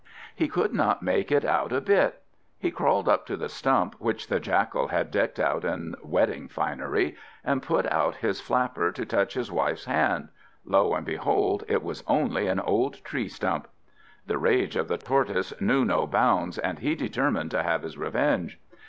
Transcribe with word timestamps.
He 0.35 0.47
could 0.47 0.73
not 0.73 1.03
make 1.03 1.31
it 1.31 1.45
out 1.45 1.71
a 1.71 1.79
bit. 1.79 2.23
He 2.57 2.71
crawled 2.71 3.07
up 3.07 3.27
to 3.27 3.37
the 3.37 3.47
stump 3.47 3.93
which 3.99 4.29
the 4.29 4.39
Jackal 4.39 4.87
had 4.87 5.11
decked 5.11 5.39
out 5.39 5.63
in 5.63 5.93
wedding 6.03 6.47
finery, 6.47 7.15
and 7.45 7.61
put 7.61 7.85
out 7.91 8.15
his 8.15 8.41
flapper 8.41 8.91
to 8.93 9.05
touch 9.05 9.35
his 9.35 9.51
wife's 9.51 9.85
hand: 9.85 10.29
lo 10.65 10.95
and 10.95 11.05
behold, 11.05 11.63
it 11.67 11.83
was 11.83 12.03
only 12.07 12.47
an 12.47 12.59
old 12.59 13.03
tree 13.03 13.27
stump. 13.29 13.67
The 14.25 14.39
rage 14.39 14.75
of 14.75 14.87
the 14.87 14.97
Tortoise 14.97 15.53
knew 15.61 15.85
no 15.85 16.07
bounds, 16.07 16.57
and 16.57 16.79
he 16.79 16.95
determined 16.95 17.51
to 17.51 17.61
have 17.61 17.83
his 17.83 17.95
revenge. 17.95 18.59